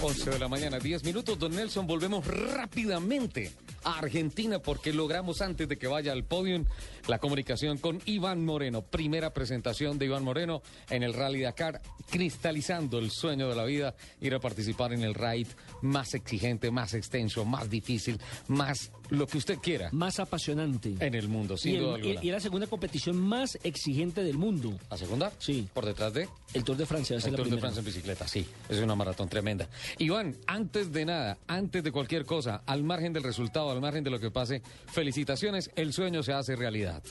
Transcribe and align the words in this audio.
11 0.00 0.30
de 0.30 0.38
la 0.38 0.46
mañana, 0.46 0.78
10 0.78 1.02
minutos. 1.02 1.38
Don 1.38 1.54
Nelson, 1.54 1.86
volvemos 1.86 2.24
rápidamente 2.24 3.50
a 3.82 3.98
Argentina 3.98 4.60
porque 4.60 4.92
logramos 4.92 5.40
antes 5.40 5.68
de 5.68 5.76
que 5.76 5.88
vaya 5.88 6.12
al 6.12 6.24
podium 6.24 6.66
la 7.08 7.18
comunicación 7.18 7.78
con 7.78 8.00
Iván 8.04 8.44
Moreno. 8.44 8.82
Primera 8.82 9.34
presentación 9.34 9.98
de 9.98 10.06
Iván 10.06 10.22
Moreno 10.22 10.62
en 10.88 11.02
el 11.02 11.14
Rally 11.14 11.40
Dakar, 11.40 11.82
cristalizando 12.10 12.98
el 12.98 13.10
sueño 13.10 13.48
de 13.48 13.56
la 13.56 13.64
vida, 13.64 13.96
ir 14.20 14.34
a 14.34 14.40
participar 14.40 14.92
en 14.92 15.02
el 15.02 15.14
raid 15.14 15.48
más 15.82 16.14
exigente, 16.14 16.70
más 16.70 16.94
extenso, 16.94 17.44
más 17.44 17.68
difícil, 17.68 18.20
más 18.46 18.92
lo 19.10 19.26
que 19.26 19.38
usted 19.38 19.58
quiera. 19.58 19.88
Más 19.92 20.18
apasionante. 20.20 20.94
En 21.00 21.14
el 21.14 21.28
mundo, 21.28 21.56
sin 21.56 21.74
y 21.74 21.78
duda 21.78 21.94
alguna. 21.96 22.22
Y 22.22 22.30
la 22.30 22.40
segunda 22.40 22.66
competición 22.66 23.20
más 23.20 23.58
exigente 23.62 24.22
del 24.22 24.36
mundo. 24.36 24.78
¿La 24.90 24.96
segunda? 24.96 25.32
Sí. 25.38 25.68
¿Por 25.72 25.86
detrás 25.86 26.12
de? 26.12 26.28
El 26.54 26.64
Tour 26.64 26.76
de 26.76 26.86
Francia. 26.86 27.16
El 27.16 27.34
Tour 27.34 27.48
de 27.48 27.58
Francia 27.58 27.80
en 27.80 27.86
bicicleta, 27.86 28.26
sí. 28.28 28.46
Es 28.68 28.78
una 28.78 28.94
maratón 28.94 29.28
tremenda. 29.28 29.68
Iván, 29.98 30.36
antes 30.46 30.92
de 30.92 31.04
nada, 31.04 31.38
antes 31.46 31.82
de 31.82 31.92
cualquier 31.92 32.24
cosa, 32.24 32.62
al 32.66 32.82
margen 32.84 33.12
del 33.12 33.22
resultado, 33.22 33.70
al 33.70 33.80
margen 33.80 34.04
de 34.04 34.10
lo 34.10 34.20
que 34.20 34.30
pase, 34.30 34.62
felicitaciones, 34.86 35.70
el 35.76 35.92
sueño 35.92 36.22
se 36.22 36.32
hace 36.32 36.56
realidad. 36.56 37.02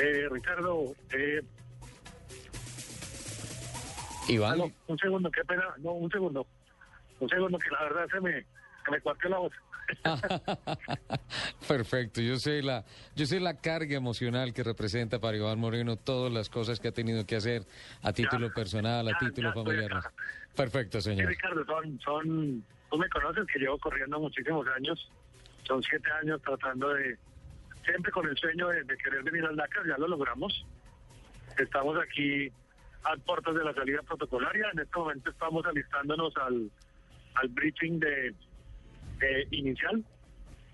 Eh, 0.00 0.28
Ricardo, 0.30 0.94
eh... 1.12 1.42
Iván. 4.28 4.58
No, 4.58 4.72
un 4.86 4.98
segundo, 4.98 5.30
qué 5.30 5.44
pena, 5.44 5.64
no, 5.78 5.92
un 5.92 6.10
segundo. 6.10 6.46
Un 7.18 7.28
segundo, 7.28 7.58
que 7.58 7.70
la 7.70 7.82
verdad 7.82 8.06
se 8.10 8.20
me, 8.20 8.32
se 8.84 8.90
me 8.90 9.00
cuarteó 9.00 9.30
la 9.30 9.38
voz. 9.38 9.52
Perfecto, 11.68 12.20
yo 12.20 12.36
sé 12.36 12.62
la, 12.62 12.84
yo 13.14 13.26
sé 13.26 13.40
la 13.40 13.60
carga 13.60 13.96
emocional 13.96 14.52
que 14.52 14.62
representa 14.62 15.20
para 15.20 15.36
Iván 15.36 15.58
Moreno 15.58 15.96
todas 15.96 16.32
las 16.32 16.48
cosas 16.48 16.80
que 16.80 16.88
ha 16.88 16.92
tenido 16.92 17.26
que 17.26 17.36
hacer 17.36 17.66
a 18.02 18.12
título 18.12 18.48
ya, 18.48 18.54
personal, 18.54 19.08
a 19.08 19.12
ya, 19.12 19.18
título 19.18 19.48
ya 19.48 19.54
familiar. 19.54 19.90
Perfecto, 20.54 21.00
señor. 21.00 21.26
Sí, 21.28 21.34
Ricardo, 21.34 21.64
son, 21.64 22.00
son, 22.00 22.64
tú 22.90 22.98
me 22.98 23.08
conoces 23.08 23.46
que 23.46 23.58
llevo 23.58 23.78
corriendo 23.78 24.18
muchísimos 24.20 24.66
años, 24.68 25.10
son 25.64 25.82
siete 25.82 26.10
años 26.22 26.40
tratando 26.42 26.88
de, 26.94 27.16
siempre 27.84 28.12
con 28.12 28.28
el 28.28 28.36
sueño 28.36 28.68
de, 28.68 28.84
de 28.84 28.96
querer 28.96 29.22
venir 29.22 29.44
al 29.44 29.56
Dakar, 29.56 29.86
ya 29.86 29.98
lo 29.98 30.08
logramos. 30.08 30.64
Estamos 31.58 31.98
aquí 31.98 32.50
a 33.04 33.16
puertas 33.16 33.54
de 33.54 33.64
la 33.64 33.74
salida 33.74 34.02
protocolaria, 34.02 34.66
en 34.72 34.80
este 34.80 34.98
momento 34.98 35.30
estamos 35.30 35.64
alistándonos 35.66 36.36
al, 36.36 36.70
al 37.34 37.48
briefing 37.48 37.98
de 37.98 38.34
eh, 39.20 39.46
inicial. 39.50 40.04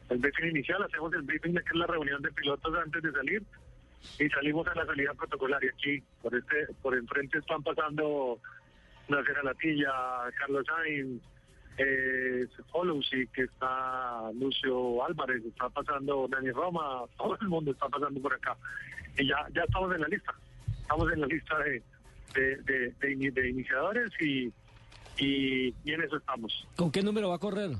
El 0.09 0.19
briefing 0.19 0.51
inicial, 0.51 0.83
hacemos 0.83 1.13
el 1.15 1.23
briefing 1.23 1.55
que 1.55 1.61
es 1.61 1.75
la 1.75 1.87
reunión 1.87 2.23
de 2.23 2.31
pilotos 2.33 2.73
antes 2.77 3.03
de 3.03 3.13
salir 3.13 3.43
y 4.19 4.29
salimos 4.29 4.67
a 4.69 4.75
la 4.75 4.87
salida 4.87 5.13
protocolaria. 5.15 5.71
Aquí, 5.77 6.03
por 6.23 6.35
este 6.35 6.69
por 6.81 6.95
enfrente 6.95 7.39
están 7.39 7.63
pasando 7.63 8.39
Nacer 9.09 9.43
Latilla, 9.43 9.93
Carlos 10.39 10.65
Sainz, 10.67 11.23
eh, 11.79 12.47
Holousi, 12.73 13.27
que 13.29 13.43
está 13.43 14.31
Lucio 14.35 15.05
Álvarez, 15.05 15.45
está 15.45 15.69
pasando 15.69 16.27
Dani 16.29 16.51
Roma, 16.51 17.05
todo 17.19 17.37
el 17.41 17.49
mundo 17.49 17.73
está 17.73 17.89
pasando 17.89 18.21
por 18.21 18.33
acá. 18.33 18.57
Y 19.19 19.29
ya, 19.29 19.37
ya 19.55 19.63
estamos 19.63 19.95
en 19.95 20.01
la 20.03 20.09
lista. 20.09 20.35
Estamos 20.83 21.13
en 21.13 21.21
la 21.21 21.27
lista 21.27 21.59
de, 21.59 21.83
de, 22.35 22.57
de, 22.63 22.95
de, 23.01 23.31
de 23.33 23.51
iniciadores 23.51 24.11
y, 24.21 24.53
y, 25.19 25.75
y 25.85 25.93
en 25.93 26.03
eso 26.03 26.17
estamos. 26.17 26.67
¿Con 26.77 26.93
qué 26.93 27.03
número 27.03 27.31
va 27.31 27.37
a 27.37 27.41
correr? 27.41 27.71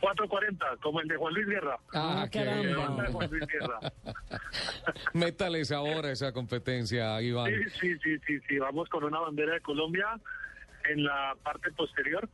440, 0.00 0.76
como 0.82 1.00
el 1.00 1.08
de 1.08 1.16
Juan 1.16 1.34
Luis 1.34 1.46
Guerra. 1.46 1.78
Ah, 1.94 2.26
caramba. 2.30 3.06
Juan 3.10 3.30
Luis 3.30 3.46
Guerra. 3.46 3.78
Métales 5.12 5.72
ahora 5.72 6.10
esa 6.10 6.32
competencia, 6.32 7.20
Iván. 7.22 7.50
Sí, 7.50 7.70
sí, 7.80 7.98
sí, 8.02 8.18
sí, 8.26 8.40
sí, 8.48 8.58
vamos 8.58 8.88
con 8.88 9.04
una 9.04 9.20
bandera 9.20 9.54
de 9.54 9.60
Colombia 9.60 10.20
en 10.88 11.04
la 11.04 11.36
parte 11.42 11.70
posterior, 11.72 12.28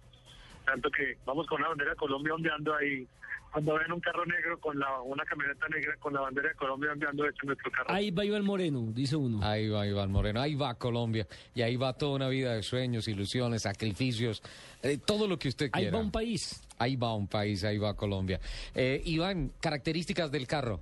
tanto 0.65 0.91
que 0.91 1.17
vamos 1.25 1.47
con 1.47 1.61
una 1.61 1.69
bandera 1.69 1.91
de 1.91 1.97
Colombia 1.97 2.35
ondeando 2.35 2.75
ahí. 2.75 3.07
Cuando 3.53 3.75
ven 3.75 3.91
un 3.91 3.99
carro 4.01 4.25
negro 4.27 4.61
con 4.61 4.79
la, 4.79 5.01
una 5.01 5.25
camioneta 5.25 5.67
negra 5.69 5.97
con 5.99 6.13
la 6.15 6.21
bandera 6.21 6.51
de 6.51 6.55
Colombia 6.55 6.93
ondeando 6.93 7.27
es 7.27 7.35
nuestro 7.43 7.69
carro. 7.73 7.91
Ahí 7.93 8.13
va 8.13 8.25
Iván 8.25 8.45
Moreno, 8.45 8.93
dice 8.93 9.17
uno. 9.17 9.41
Ahí 9.43 9.69
va 9.69 9.85
Iván 9.89 10.13
Moreno, 10.13 10.41
ahí 10.41 10.55
va 10.55 10.73
Colombia 10.77 11.27
y 11.53 11.63
ahí 11.63 11.75
va 11.75 11.93
toda 11.95 12.15
una 12.15 12.29
vida 12.29 12.55
de 12.55 12.63
sueños, 12.63 13.09
ilusiones, 13.09 13.63
sacrificios, 13.63 14.41
eh, 14.85 14.99
todo 15.05 15.27
lo 15.27 15.37
que 15.37 15.49
usted 15.49 15.69
quiera. 15.73 15.89
Ahí 15.89 15.93
va 15.93 15.99
un 15.99 16.13
país. 16.13 16.63
Ahí 16.79 16.95
va 16.95 17.13
un 17.13 17.27
país, 17.27 17.65
ahí 17.65 17.77
va 17.77 17.95
Colombia. 17.97 18.39
Eh, 18.73 19.03
Iván, 19.05 19.51
características 19.61 20.31
del 20.31 20.47
carro. 20.47 20.81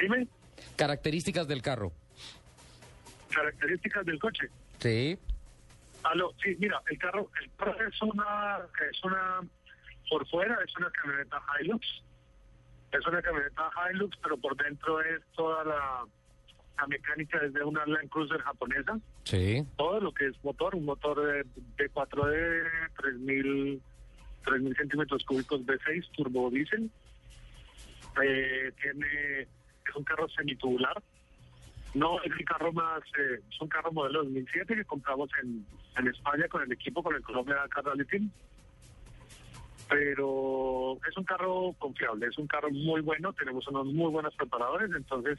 Dime, 0.00 0.28
Características 0.76 1.48
del 1.48 1.62
carro. 1.62 1.92
características 3.30 4.06
del 4.06 4.18
coche. 4.18 4.46
Sí. 4.78 5.18
Aló, 6.12 6.32
sí, 6.42 6.56
mira, 6.58 6.80
el 6.88 6.98
carro, 6.98 7.30
el 7.42 7.50
carro 7.56 7.86
es 7.88 8.02
una, 8.02 8.58
es 8.90 9.04
una, 9.04 9.40
por 10.08 10.26
fuera 10.28 10.56
es 10.64 10.76
una 10.76 10.90
camioneta 10.90 11.42
Hilux, 11.60 11.86
es 12.92 13.06
una 13.06 13.20
camioneta 13.22 13.70
Hilux, 13.90 14.16
pero 14.22 14.36
por 14.36 14.56
dentro 14.56 15.00
es 15.00 15.20
toda 15.34 15.64
la, 15.64 16.04
la 16.78 16.86
mecánica 16.86 17.40
desde 17.40 17.64
una 17.64 17.84
Land 17.86 18.08
Cruiser 18.08 18.40
japonesa, 18.40 18.98
Sí. 19.24 19.66
todo 19.76 20.00
lo 20.00 20.12
que 20.12 20.26
es 20.26 20.44
motor, 20.44 20.76
un 20.76 20.84
motor 20.84 21.20
de, 21.20 21.44
de 21.76 21.90
4D, 21.90 22.92
3000, 22.96 23.82
3000 24.44 24.76
centímetros 24.76 25.24
cúbicos 25.24 25.60
V6, 25.62 26.08
turbo 26.12 26.50
diésel, 26.50 26.88
eh, 28.22 28.72
tiene, 28.80 29.40
es 29.42 29.96
un 29.96 30.04
carro 30.04 30.28
semitubular, 30.28 31.02
no 31.96 32.20
es 32.22 32.32
carro 32.44 32.72
más, 32.72 33.00
eh, 33.18 33.40
es 33.50 33.60
un 33.60 33.68
carro 33.68 33.90
modelo 33.92 34.22
2007 34.24 34.74
que 34.76 34.84
compramos 34.84 35.30
en, 35.42 35.64
en 35.98 36.08
España 36.08 36.46
con 36.48 36.62
el 36.62 36.72
equipo, 36.72 37.02
con 37.02 37.14
el 37.14 37.22
Colombia 37.22 37.56
Rally 37.74 38.04
Team. 38.06 38.30
Pero 39.88 40.98
es 41.08 41.16
un 41.16 41.24
carro 41.24 41.72
confiable, 41.78 42.26
es 42.26 42.36
un 42.38 42.46
carro 42.46 42.70
muy 42.70 43.00
bueno, 43.02 43.32
tenemos 43.32 43.66
unos 43.68 43.86
muy 43.86 44.10
buenos 44.10 44.34
preparadores, 44.34 44.90
entonces 44.96 45.38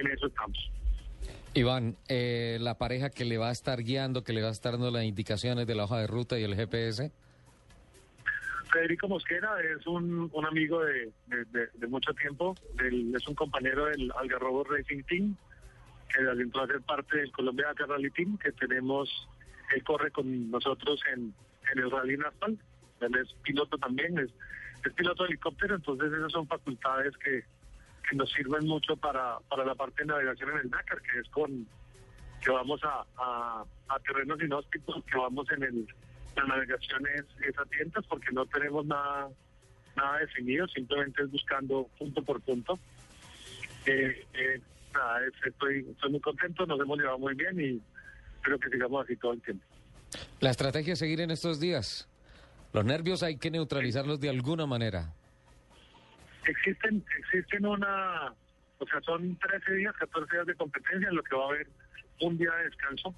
en 0.00 0.08
eso 0.10 0.26
estamos. 0.26 0.70
Iván, 1.54 1.96
eh, 2.08 2.58
la 2.60 2.76
pareja 2.78 3.10
que 3.10 3.24
le 3.24 3.38
va 3.38 3.50
a 3.50 3.52
estar 3.52 3.82
guiando, 3.82 4.24
que 4.24 4.32
le 4.32 4.42
va 4.42 4.48
a 4.48 4.52
estar 4.52 4.72
dando 4.72 4.90
las 4.90 5.04
indicaciones 5.04 5.66
de 5.66 5.74
la 5.76 5.84
hoja 5.84 5.98
de 5.98 6.06
ruta 6.08 6.38
y 6.38 6.42
el 6.44 6.56
GPS. 6.56 7.12
Federico 8.72 9.06
Mosquera 9.06 9.50
es 9.60 9.86
un, 9.86 10.30
un 10.32 10.46
amigo 10.46 10.82
de, 10.82 11.12
de, 11.26 11.44
de- 11.52 11.68
de 11.74 11.86
mucho 11.86 12.12
tiempo, 12.14 12.54
del- 12.74 13.14
es 13.14 13.28
un 13.28 13.34
compañero 13.34 13.84
del 13.86 14.10
Algarrobo 14.18 14.64
Racing 14.64 15.02
Team, 15.04 15.36
que 16.12 16.42
entró 16.42 16.62
a 16.62 16.66
ser 16.66 16.80
parte 16.82 17.18
del 17.18 17.32
Colombia 17.32 17.66
Dakar 17.68 17.88
Rally 17.88 18.10
Team, 18.10 18.38
que 18.38 18.52
tenemos, 18.52 19.08
él 19.74 19.82
corre 19.84 20.10
con 20.10 20.50
nosotros 20.50 21.00
en, 21.12 21.34
en 21.72 21.78
el 21.78 21.90
Rally 21.90 22.16
Nacional, 22.16 22.58
él 23.00 23.16
es 23.16 23.32
piloto 23.42 23.78
también, 23.78 24.18
es, 24.18 24.30
piloto 24.94 25.22
de 25.22 25.30
helicóptero, 25.30 25.76
entonces 25.76 26.12
esas 26.12 26.32
son 26.32 26.46
facultades 26.46 27.16
que, 27.18 27.44
que 28.08 28.16
nos 28.16 28.30
sirven 28.32 28.66
mucho 28.66 28.96
para, 28.96 29.38
para 29.48 29.64
la 29.64 29.74
parte 29.74 30.02
de 30.02 30.08
navegación 30.08 30.50
en 30.50 30.58
el 30.58 30.70
Dakar, 30.70 31.00
que 31.02 31.20
es 31.20 31.28
con 31.28 31.66
que 32.40 32.50
vamos 32.50 32.82
a, 32.82 33.06
a, 33.16 33.64
a 33.88 33.98
terrenos 34.00 34.42
inhóspitos, 34.42 35.04
que 35.04 35.16
vamos 35.16 35.48
en 35.52 35.62
el 35.62 35.86
la 36.36 36.44
navegación 36.44 37.06
es, 37.14 37.24
es 37.46 37.58
a 37.58 37.64
tientas 37.66 38.06
porque 38.06 38.32
no 38.32 38.46
tenemos 38.46 38.86
nada 38.86 39.28
nada 39.96 40.18
definido, 40.18 40.66
simplemente 40.68 41.22
es 41.22 41.30
buscando 41.30 41.88
punto 41.98 42.22
por 42.22 42.40
punto. 42.40 42.78
Eh, 43.86 44.26
eh, 44.32 44.60
nada, 44.92 45.20
es- 45.26 45.46
estoy, 45.46 45.86
estoy 45.90 46.10
muy 46.10 46.20
contento, 46.20 46.66
nos 46.66 46.80
hemos 46.80 46.98
llevado 46.98 47.18
muy 47.18 47.34
bien 47.34 47.60
y 47.60 47.80
espero 48.36 48.58
que 48.58 48.68
sigamos 48.70 49.04
así 49.04 49.16
todo 49.16 49.32
el 49.32 49.42
tiempo. 49.42 49.64
La 50.40 50.50
estrategia 50.50 50.92
es 50.94 50.98
seguir 50.98 51.20
en 51.20 51.30
estos 51.30 51.58
días. 51.60 52.08
Los 52.72 52.84
nervios 52.84 53.22
hay 53.22 53.36
que 53.36 53.50
neutralizarlos 53.50 54.20
de 54.20 54.30
alguna 54.30 54.66
manera. 54.66 55.12
Existen, 56.46 57.04
existen 57.18 57.66
una, 57.66 58.32
o 58.78 58.86
sea, 58.86 59.00
son 59.02 59.36
13 59.36 59.74
días, 59.74 59.94
14 59.96 60.34
días 60.34 60.46
de 60.46 60.54
competencia 60.54 61.08
en 61.08 61.14
lo 61.14 61.22
que 61.22 61.36
va 61.36 61.44
a 61.44 61.48
haber 61.48 61.68
un 62.20 62.36
día 62.36 62.52
de 62.56 62.64
descanso. 62.64 63.14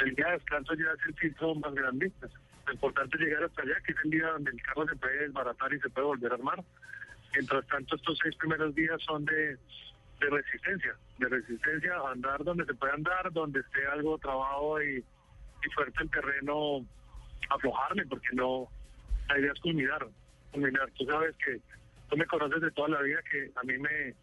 El 0.00 0.14
día 0.14 0.26
de 0.26 0.32
descanso 0.32 0.74
ya 0.74 0.84
es 0.98 1.06
el 1.08 1.14
filtro 1.14 1.54
más 1.54 1.74
grande. 1.74 2.10
pues, 2.20 2.32
lo 2.66 2.72
importante 2.72 3.16
es 3.16 3.22
llegar 3.22 3.44
hasta 3.44 3.62
allá, 3.62 3.74
que 3.86 3.92
es 3.92 3.98
el 4.04 4.10
día 4.10 4.26
donde 4.28 4.50
el 4.50 4.62
carro 4.62 4.86
se 4.88 4.96
puede 4.96 5.18
desbaratar 5.20 5.72
y 5.72 5.80
se 5.80 5.88
puede 5.90 6.06
volver 6.06 6.32
a 6.32 6.34
armar. 6.34 6.64
Mientras 7.34 7.66
tanto, 7.66 7.96
estos 7.96 8.18
seis 8.22 8.34
primeros 8.36 8.74
días 8.74 9.00
son 9.02 9.24
de, 9.24 9.56
de 10.20 10.30
resistencia, 10.30 10.96
de 11.18 11.28
resistencia 11.28 11.94
andar 12.10 12.42
donde 12.44 12.64
se 12.64 12.74
puede 12.74 12.92
andar, 12.92 13.32
donde 13.32 13.60
esté 13.60 13.86
algo 13.86 14.18
trabajo 14.18 14.82
y, 14.82 14.98
y 14.98 15.70
fuerte 15.74 16.02
el 16.02 16.10
terreno, 16.10 16.84
aflojarle, 17.50 18.06
porque 18.06 18.28
no, 18.32 18.68
la 19.28 19.38
idea 19.38 19.52
es 19.52 19.60
culminar, 19.60 20.06
culminar. 20.52 20.90
Tú 20.92 21.04
sabes 21.04 21.34
que 21.36 21.60
tú 22.08 22.16
me 22.16 22.26
conoces 22.26 22.60
de 22.60 22.70
toda 22.70 22.88
la 22.88 23.02
vida 23.02 23.20
que 23.30 23.50
a 23.54 23.62
mí 23.64 23.78
me, 23.78 24.14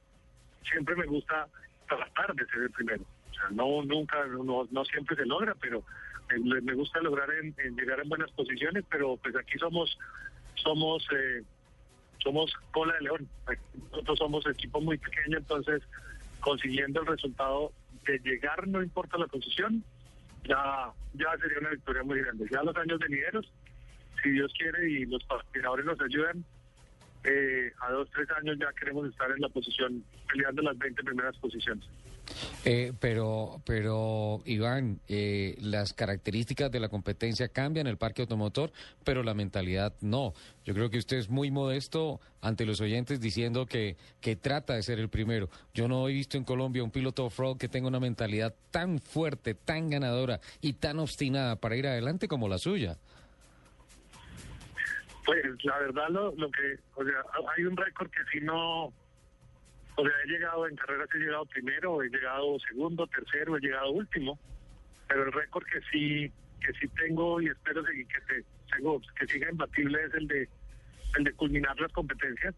siempre 0.64 0.96
me 0.96 1.06
gusta 1.06 1.48
tratar 1.88 2.34
de 2.36 2.46
ser 2.46 2.64
el 2.64 2.72
primero. 2.72 3.04
O 3.30 3.34
sea, 3.34 3.50
no, 3.52 3.84
nunca, 3.84 4.26
no, 4.28 4.68
no 4.70 4.86
siempre 4.86 5.16
se 5.16 5.26
logra, 5.26 5.56
pero 5.56 5.84
me, 6.40 6.62
me 6.62 6.74
gusta 6.74 7.02
lograr 7.02 7.30
en, 7.32 7.54
en 7.58 7.76
llegar 7.76 8.00
en 8.00 8.10
buenas 8.10 8.32
posiciones, 8.32 8.86
pero 8.90 9.18
pues 9.18 9.36
aquí 9.36 9.58
somos, 9.58 9.98
somos, 10.56 11.06
eh, 11.16 11.44
somos 12.22 12.54
cola 12.72 12.94
de 12.96 13.02
león. 13.02 13.30
Nosotros 13.92 14.20
somos 14.20 14.46
equipo 14.48 14.82
muy 14.82 14.98
pequeño, 14.98 15.38
entonces 15.38 15.82
consiguiendo 16.40 17.02
el 17.02 17.08
resultado 17.08 17.72
de 18.06 18.20
llegar, 18.20 18.68
no 18.68 18.82
importa 18.82 19.18
la 19.18 19.28
posición, 19.28 19.84
ya, 20.44 20.92
ya 21.14 21.38
sería 21.40 21.60
una 21.60 21.70
victoria 21.70 22.04
muy 22.04 22.20
grande. 22.20 22.48
Ya 22.52 22.64
los 22.64 22.76
años 22.76 23.00
venideros, 23.00 23.52
si 24.22 24.32
Dios 24.32 24.52
quiere 24.58 24.90
y 24.90 25.06
los 25.06 25.24
patrocinadores 25.26 25.86
nos 25.86 26.02
ayudan, 26.02 26.44
eh, 27.24 27.72
a 27.82 27.92
dos, 27.92 28.10
tres 28.12 28.28
años 28.32 28.58
ya 28.60 28.72
queremos 28.74 29.08
estar 29.08 29.30
en 29.30 29.40
la 29.40 29.50
posición, 29.50 30.04
peleando 30.32 30.64
las 30.64 30.78
20 30.78 31.04
primeras 31.04 31.38
posiciones. 31.38 31.86
Eh, 32.66 32.94
pero, 33.00 33.62
pero 33.66 34.42
Iván, 34.46 35.00
eh, 35.08 35.56
las 35.60 35.94
características 35.94 36.72
de 36.72 36.80
la 36.80 36.90
competencia 36.90 37.48
cambian 37.48 37.88
el 37.88 37.98
parque 37.98 38.22
automotor, 38.22 38.72
pero 39.04 39.24
la 39.24 39.34
mentalidad 39.34 39.94
no. 40.02 40.34
Yo 40.64 40.74
creo 40.74 40.90
que 40.90 40.98
usted 40.98 41.18
es 41.18 41.30
muy 41.30 41.50
modesto 41.52 42.20
ante 42.42 42.66
los 42.66 42.82
oyentes 42.82 43.20
diciendo 43.20 43.66
que, 43.66 43.98
que 44.20 44.36
trata 44.36 44.74
de 44.74 44.84
ser 44.84 45.00
el 45.00 45.10
primero. 45.10 45.50
Yo 45.74 45.88
no 45.88 46.08
he 46.08 46.14
visto 46.14 46.38
en 46.38 46.44
Colombia 46.44 46.84
un 46.84 46.92
piloto 46.92 47.26
off-road 47.26 47.58
que 47.58 47.68
tenga 47.68 47.88
una 47.88 48.00
mentalidad 48.00 48.54
tan 48.70 49.00
fuerte, 49.00 49.56
tan 49.56 49.90
ganadora 49.90 50.40
y 50.62 50.74
tan 50.74 51.00
obstinada 51.00 51.56
para 51.56 51.76
ir 51.76 51.88
adelante 51.88 52.28
como 52.28 52.48
la 52.48 52.58
suya. 52.58 52.98
Pues 55.26 55.44
la 55.64 55.78
verdad 55.80 56.10
lo, 56.10 56.36
lo 56.36 56.50
que, 56.52 56.78
o 56.96 57.04
sea, 57.04 57.24
hay 57.56 57.64
un 57.64 57.78
récord 57.78 58.10
que 58.10 58.22
si 58.32 58.44
no, 58.44 58.92
o 60.02 60.06
sea, 60.06 60.14
he 60.26 60.28
llegado 60.28 60.68
en 60.68 60.76
carreras, 60.76 61.08
he 61.14 61.20
llegado 61.20 61.46
primero, 61.46 62.02
he 62.02 62.10
llegado 62.10 62.58
segundo, 62.60 63.06
tercero, 63.08 63.56
he 63.58 63.60
llegado 63.60 63.92
último, 63.92 64.40
pero 65.08 65.24
el 65.26 65.32
récord 65.32 65.64
que 65.66 65.80
sí, 65.92 66.32
que 66.60 66.74
sí 66.80 66.88
tengo 67.00 67.40
y 67.40 67.48
espero 67.48 67.86
seguir, 67.86 68.08
que 68.08 68.22
te, 68.22 68.44
tengo, 68.76 69.00
que 69.20 69.28
siga 69.28 69.52
imbatible 69.52 70.04
es 70.04 70.14
el 70.16 70.28
de, 70.28 70.50
el 71.18 71.24
de 71.24 71.34
culminar 71.34 71.80
las 71.80 71.92
competencias. 71.92 72.56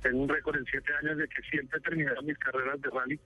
Tengo 0.00 0.22
un 0.22 0.28
récord 0.28 0.56
en 0.58 0.64
siete 0.66 0.92
años 1.02 1.18
de 1.18 1.26
que 1.28 1.42
siempre 1.42 1.78
he 1.78 1.82
terminado 1.82 2.22
mis 2.22 2.38
carreras 2.38 2.80
de 2.80 2.90
rally, 2.90 3.20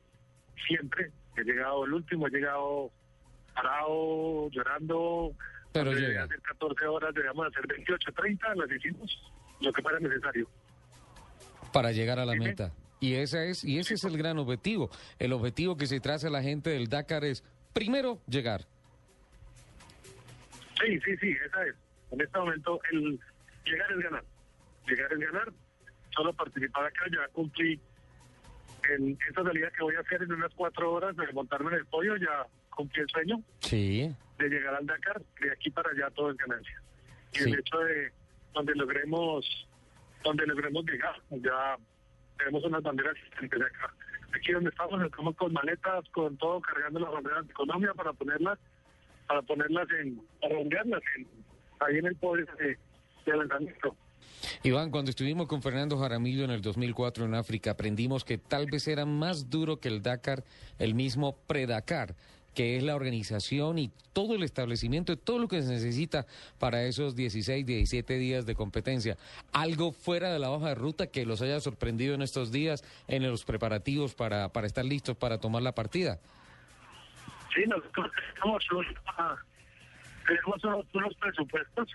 siempre. 0.67 1.11
He 1.37 1.44
llegado 1.44 1.85
el 1.85 1.93
último, 1.93 2.26
he 2.26 2.31
llegado 2.31 2.90
parado, 3.55 4.49
llorando, 4.50 5.32
Pero 5.73 5.93
llega. 5.93 6.25
hacer 6.25 6.40
14 6.40 6.87
horas, 6.87 7.14
debíamos 7.14 7.47
hacer 7.47 7.67
28, 7.67 8.12
30, 8.12 8.55
las 8.55 8.70
hicimos, 8.73 9.32
lo 9.61 9.73
que 9.73 9.82
fuera 9.82 10.00
necesario. 10.00 10.49
para 11.73 11.93
llegar 11.93 12.19
a 12.19 12.25
la 12.25 12.32
sí. 12.32 12.38
meta. 12.38 12.73
Y 13.04 13.16
esa 13.16 13.44
es 13.44 13.62
y 13.64 13.78
ese 13.78 13.94
es 13.94 14.04
el 14.04 14.16
gran 14.16 14.38
objetivo. 14.38 14.88
El 15.18 15.34
objetivo 15.34 15.76
que 15.76 15.86
se 15.86 16.00
traza 16.00 16.30
la 16.30 16.42
gente 16.42 16.70
del 16.70 16.88
Dakar 16.88 17.22
es 17.22 17.44
primero 17.74 18.18
llegar. 18.26 18.64
Sí, 20.82 20.98
sí, 21.04 21.14
sí, 21.18 21.36
esa 21.44 21.66
es. 21.66 21.74
En 22.12 22.20
este 22.22 22.38
momento, 22.38 22.80
el 22.92 23.20
llegar 23.66 23.92
es 23.92 23.98
ganar. 23.98 24.24
Llegar 24.88 25.12
es 25.12 25.18
ganar. 25.18 25.52
Solo 26.16 26.32
participar 26.32 26.86
acá, 26.86 27.04
ya 27.12 27.28
cumplí 27.34 27.78
en 28.88 29.18
esta 29.28 29.42
salida 29.42 29.70
que 29.70 29.82
voy 29.82 29.96
a 29.96 30.00
hacer 30.00 30.22
en 30.22 30.32
unas 30.32 30.54
cuatro 30.54 30.90
horas 30.94 31.14
de 31.14 31.30
montarme 31.34 31.72
en 31.72 31.76
el 31.80 31.86
podio, 31.86 32.16
ya 32.16 32.46
cumplí 32.70 33.02
el 33.02 33.08
sueño 33.10 33.42
Sí. 33.58 34.14
de 34.38 34.48
llegar 34.48 34.76
al 34.76 34.86
Dakar. 34.86 35.20
De 35.42 35.52
aquí 35.52 35.70
para 35.70 35.90
allá 35.90 36.08
todo 36.14 36.30
es 36.30 36.38
ganancia. 36.38 36.80
Y 37.34 37.38
Sí. 37.38 37.50
el 37.50 37.58
hecho 37.60 37.78
de 37.80 38.12
donde 38.54 38.74
logremos, 38.76 39.44
donde 40.22 40.46
logremos 40.46 40.86
llegar, 40.86 41.16
ya 41.32 41.76
tenemos 42.38 42.64
unas 42.64 42.82
banderas 42.82 43.14
de 43.40 43.46
acá. 43.46 43.94
Aquí 44.34 44.52
donde 44.52 44.70
estamos, 44.70 45.02
estamos 45.02 45.36
con 45.36 45.52
maletas, 45.52 46.04
con 46.10 46.36
todo, 46.36 46.60
cargando 46.60 47.00
las 47.00 47.12
banderas 47.12 47.46
de 47.46 47.52
Colombia 47.54 47.92
para 47.94 48.12
ponerlas, 48.12 48.58
para 49.26 49.42
ponerlas 49.42 49.86
en, 50.00 50.20
para 50.40 50.58
ondearlas 50.58 51.02
en, 51.16 51.26
ahí 51.81 51.98
en 51.98 52.06
el 52.06 52.16
podio 52.16 52.46
de, 52.58 52.76
de 53.26 53.36
lanzamiento. 53.36 53.96
Iván, 54.62 54.90
cuando 54.90 55.10
estuvimos 55.10 55.46
con 55.46 55.62
Fernando 55.62 55.98
Jaramillo 55.98 56.44
en 56.44 56.50
el 56.50 56.62
2004 56.62 57.26
en 57.26 57.34
África, 57.34 57.72
aprendimos 57.72 58.25
que 58.25 58.38
tal 58.38 58.66
vez 58.66 58.88
era 58.88 59.04
más 59.04 59.50
duro 59.50 59.78
que 59.78 59.88
el 59.88 60.02
Dakar, 60.02 60.42
el 60.78 60.94
mismo 60.94 61.37
pre-Dakar, 61.46 62.14
que 62.54 62.76
es 62.76 62.82
la 62.82 62.94
organización 62.94 63.78
y 63.78 63.90
todo 64.12 64.34
el 64.34 64.42
establecimiento 64.42 65.12
y 65.12 65.16
todo 65.16 65.38
lo 65.38 65.48
que 65.48 65.62
se 65.62 65.68
necesita 65.68 66.26
para 66.58 66.84
esos 66.84 67.16
16, 67.16 67.66
17 67.66 68.14
días 68.18 68.46
de 68.46 68.54
competencia. 68.54 69.16
Algo 69.52 69.92
fuera 69.92 70.32
de 70.32 70.38
la 70.38 70.50
hoja 70.50 70.68
de 70.68 70.74
ruta 70.76 71.08
que 71.08 71.26
los 71.26 71.42
haya 71.42 71.60
sorprendido 71.60 72.14
en 72.14 72.22
estos 72.22 72.52
días 72.52 72.84
en 73.08 73.28
los 73.28 73.44
preparativos 73.44 74.14
para, 74.14 74.48
para 74.50 74.66
estar 74.66 74.84
listos 74.84 75.16
para 75.16 75.38
tomar 75.38 75.62
la 75.62 75.74
partida. 75.74 76.18
Sí, 77.54 77.64
nosotros 77.66 78.10
tenemos, 78.34 78.64
tenemos 80.26 80.64
unos 80.94 81.14
presupuestos, 81.16 81.88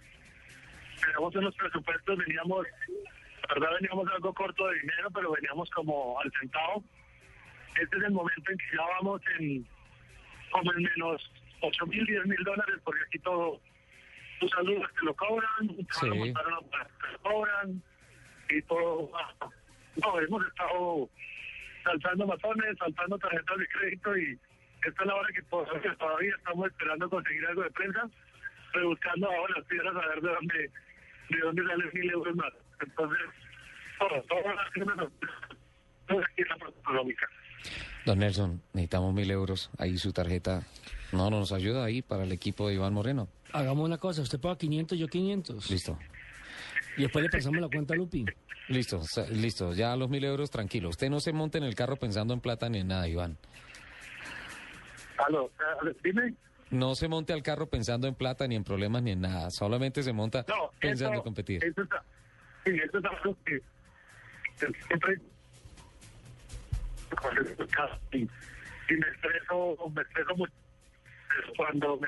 tenemos 1.04 1.36
unos 1.36 1.56
presupuestos, 1.56 2.18
veníamos, 2.18 2.66
la 3.48 3.54
verdad 3.56 3.70
veníamos 3.82 4.08
algo 4.14 4.34
corto 4.34 4.68
de 4.68 4.80
dinero, 4.80 5.10
pero 5.14 5.32
veníamos 5.32 5.70
como 5.72 6.20
al 6.20 6.32
centavo. 6.40 6.84
Este 7.82 7.98
es 7.98 8.04
el 8.04 8.12
momento 8.12 8.52
en 8.52 8.58
que 8.58 8.66
ya 8.76 8.84
vamos 9.00 9.22
en 9.40 9.68
como 10.52 10.72
en 10.74 10.84
menos 10.84 11.32
8 11.62 11.86
mil, 11.88 12.06
10 12.06 12.26
mil 12.26 12.44
dólares, 12.44 12.76
porque 12.84 13.02
aquí 13.08 13.20
todo, 13.20 13.60
tus 14.40 14.50
saludos 14.52 14.88
te 15.00 15.06
lo 15.06 15.14
cobran, 15.16 15.70
Sí. 15.92 16.10
una 16.10 16.34
plaza, 16.70 16.90
te 17.02 17.12
lo 17.12 17.20
cobran, 17.20 17.84
y 18.50 18.62
todo. 18.64 19.12
No, 19.98 20.20
hemos 20.20 20.46
estado 20.48 21.10
saltando 21.84 22.28
matones, 22.28 22.78
saltando 22.78 23.18
tarjetas 23.18 23.58
de 23.58 23.68
crédito 23.68 24.18
y 24.18 24.40
esta 24.86 25.02
es 25.04 25.08
la 25.08 25.16
hora 25.16 25.28
que 25.34 25.42
todavía, 25.44 25.96
todavía 25.96 26.36
estamos 26.38 26.68
esperando 26.68 27.10
conseguir 27.10 27.46
algo 27.48 27.64
de 27.64 27.72
prensa, 27.72 28.10
rebuscando 28.74 29.30
ahora 29.30 29.54
las 29.58 29.66
piedras 29.66 29.96
a 29.96 30.08
ver 30.08 30.22
de 30.22 30.30
dónde, 30.30 30.72
de 31.30 31.38
dónde 31.40 31.64
salen 31.66 31.90
mil 31.94 32.10
euros 32.12 32.36
más. 32.36 32.54
Entonces, 32.82 33.20
todo, 34.00 34.22
todo 34.24 34.44
va 34.44 34.62
a 34.64 34.72
ser 34.72 34.84
una 34.84 35.10
económica. 36.38 37.30
Don 38.06 38.20
Nelson, 38.20 38.62
necesitamos 38.74 39.14
mil 39.14 39.30
euros. 39.32 39.70
Ahí 39.78 39.98
su 39.98 40.14
tarjeta. 40.14 40.64
No, 41.12 41.30
no 41.30 41.40
nos 41.40 41.52
ayuda 41.52 41.84
ahí 41.86 42.02
para 42.02 42.24
el 42.24 42.32
equipo 42.32 42.68
de 42.68 42.76
Iván 42.76 42.94
Moreno. 42.94 43.28
Hagamos 43.52 43.86
una 43.86 43.98
cosa, 43.98 44.22
usted 44.22 44.40
paga 44.40 44.58
500, 44.58 44.98
yo 44.98 45.08
500. 45.08 45.70
Listo. 45.70 45.98
Y 46.98 47.04
después 47.04 47.24
le 47.24 47.30
pasamos 47.30 47.62
la 47.62 47.68
cuenta 47.68 47.94
a 47.94 47.98
Lupi. 47.98 48.26
Listo, 48.68 49.02
listo. 49.32 49.74
Ya 49.74 49.96
los 49.96 50.10
mil 50.10 50.24
euros, 50.24 50.52
tranquilo. 50.52 50.90
Usted 50.90 51.10
no 51.10 51.20
se 51.20 51.34
monte 51.34 51.58
en 51.58 51.64
el 51.64 51.74
carro 51.74 51.96
pensando 51.98 52.34
en 52.34 52.40
plata 52.40 52.70
ni 52.70 52.80
en 52.80 52.88
nada, 52.88 53.08
Iván. 53.08 53.38
Aló, 55.28 55.52
eh, 55.88 55.96
dime. 56.04 56.36
No 56.70 56.94
se 56.94 57.08
monte 57.08 57.34
al 57.34 57.42
carro 57.42 57.68
pensando 57.68 58.08
en 58.08 58.14
plata, 58.14 58.48
ni 58.48 58.56
en 58.56 58.64
problemas, 58.64 59.02
ni 59.02 59.12
en 59.12 59.22
nada. 59.22 59.50
Solamente 59.50 60.04
se 60.04 60.14
monta 60.14 60.46
No, 60.48 60.70
pensando 60.80 61.14
eso, 61.14 61.22
en 61.22 61.24
competir. 61.24 61.64
Eso 61.64 61.82
está, 61.82 62.04
sí, 62.64 62.72
eso 62.76 63.00
es 63.00 63.06
algo 63.06 63.36
que 63.44 63.60
que 64.60 64.68
siempre 64.88 65.20
cuando 71.56 71.98
me 71.98 72.08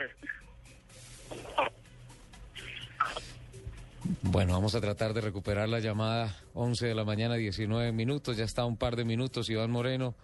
Bueno, 4.24 4.54
vamos 4.54 4.76
a 4.76 4.82
tratar 4.82 5.14
de 5.14 5.22
recuperar 5.22 5.70
la 5.70 5.80
llamada 5.80 6.36
11 6.54 6.88
de 6.88 6.96
la 6.96 7.06
mañana, 7.06 7.36
19 7.36 7.92
minutos. 7.92 8.38
Ya 8.38 8.46
está 8.46 8.66
un 8.66 8.78
par 8.78 8.96
de 8.96 9.06
minutos, 9.06 9.50
Iván 9.50 9.72
Moreno, 9.72 10.16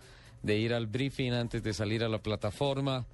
de 0.43 0.57
ir 0.57 0.73
al 0.73 0.87
briefing 0.87 1.31
antes 1.31 1.63
de 1.63 1.73
salir 1.73 2.03
a 2.03 2.09
la 2.09 2.19
plataforma. 2.19 3.05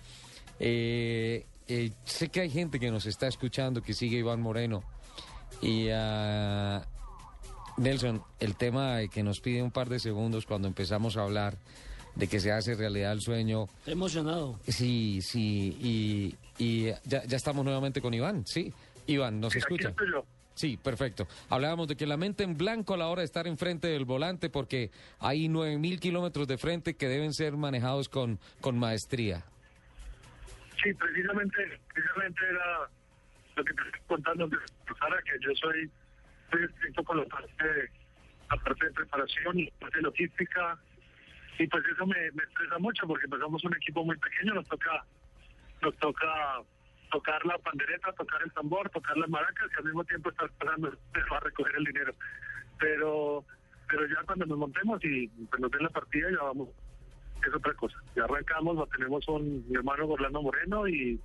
Eh, 0.59 1.45
eh, 1.67 1.91
sé 2.05 2.29
que 2.29 2.41
hay 2.41 2.49
gente 2.49 2.79
que 2.79 2.91
nos 2.91 3.05
está 3.05 3.27
escuchando, 3.27 3.81
que 3.81 3.93
sigue 3.93 4.17
Iván 4.17 4.41
Moreno. 4.41 4.83
Y 5.61 5.89
ah, 5.89 6.85
Nelson, 7.77 8.21
el 8.39 8.55
tema 8.55 8.97
de 8.97 9.09
que 9.09 9.23
nos 9.23 9.39
pide 9.39 9.61
un 9.61 9.71
par 9.71 9.89
de 9.89 9.99
segundos 9.99 10.45
cuando 10.45 10.67
empezamos 10.67 11.17
a 11.17 11.23
hablar 11.23 11.57
de 12.15 12.27
que 12.27 12.39
se 12.39 12.51
hace 12.51 12.75
realidad 12.75 13.11
el 13.13 13.21
sueño. 13.21 13.63
Estoy 13.79 13.93
emocionado. 13.93 14.59
Sí, 14.67 15.19
sí, 15.21 15.75
y, 15.81 16.35
y 16.63 16.91
ya, 17.05 17.23
ya 17.25 17.37
estamos 17.37 17.65
nuevamente 17.65 18.01
con 18.01 18.13
Iván, 18.13 18.45
sí. 18.45 18.71
Iván, 19.07 19.39
¿nos 19.39 19.53
Sí, 19.53 19.59
aquí 19.59 19.63
escucha? 19.73 19.89
estoy 19.89 20.11
yo. 20.11 20.25
Sí, 20.55 20.77
perfecto. 20.77 21.27
Hablábamos 21.49 21.87
de 21.87 21.95
que 21.95 22.05
la 22.05 22.15
mente 22.15 22.43
en 22.43 22.55
blanco 22.55 22.93
a 22.93 22.97
la 22.97 23.07
hora 23.07 23.21
de 23.21 23.25
estar 23.25 23.47
enfrente 23.47 23.87
del 23.87 24.05
volante 24.05 24.51
porque 24.51 24.91
hay 25.19 25.47
9.000 25.47 25.99
kilómetros 25.99 26.47
de 26.47 26.59
frente 26.59 26.93
que 26.95 27.07
deben 27.07 27.33
ser 27.33 27.57
manejados 27.57 28.07
con, 28.07 28.39
con 28.61 28.77
maestría. 28.77 29.43
Sí, 30.83 30.93
precisamente, 30.93 31.55
precisamente 31.91 32.39
era 32.47 32.87
lo 33.55 33.63
que 33.63 33.73
te 33.73 33.81
estoy 33.81 34.01
contando, 34.07 34.47
que 34.49 34.57
yo 35.41 35.49
soy, 35.59 35.89
soy 36.53 36.65
estricto 36.65 37.03
con 37.03 37.17
la 37.17 37.25
parte, 37.25 37.63
de, 37.63 37.89
parte 38.63 38.85
de 38.85 38.91
preparación 38.91 39.59
y 39.59 39.65
la 39.65 39.71
parte 39.79 40.01
logística. 40.01 40.77
y 41.57 41.67
pues 41.67 41.83
eso 41.85 42.05
me, 42.05 42.31
me 42.31 42.43
estresa 42.43 42.77
mucho 42.79 43.07
porque 43.07 43.27
pues 43.27 43.41
somos 43.41 43.63
un 43.63 43.75
equipo 43.75 44.05
muy 44.05 44.17
pequeño, 44.17 44.53
nos 44.53 44.67
toca, 44.67 45.03
nos 45.81 45.95
toca 45.97 46.61
tocar 47.11 47.45
la 47.45 47.57
pandereta, 47.59 48.11
tocar 48.13 48.41
el 48.43 48.51
tambor, 48.53 48.89
tocar 48.89 49.17
las 49.17 49.29
maracas 49.29 49.69
y 49.71 49.77
al 49.77 49.85
mismo 49.85 50.03
tiempo 50.03 50.29
estar 50.29 50.49
pasando 50.53 50.89
a 50.89 51.39
recoger 51.39 51.75
el 51.75 51.85
dinero. 51.85 52.13
Pero 52.79 53.45
pero 53.87 54.07
ya 54.07 54.23
cuando 54.25 54.45
nos 54.45 54.57
montemos 54.57 55.03
y 55.03 55.27
pues, 55.27 55.61
nos 55.61 55.71
den 55.71 55.83
la 55.83 55.89
partida 55.89 56.31
ya 56.31 56.41
vamos, 56.41 56.69
es 57.45 57.53
otra 57.53 57.73
cosa. 57.73 57.97
Ya 58.15 58.23
arrancamos, 58.23 58.89
tenemos 58.89 59.27
un 59.27 59.65
mi 59.67 59.75
hermano 59.75 60.07
Orlando 60.07 60.41
Moreno 60.41 60.87
y 60.87 61.19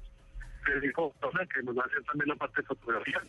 el 0.66 0.80
dijo 0.80 1.14
que 1.54 1.62
nos 1.62 1.78
va 1.78 1.82
a 1.82 1.87
hacer 1.87 2.02
también 2.04 2.28
la 2.28 2.37
parte 2.37 2.61
de 2.61 2.66
fotografía. 2.66 3.23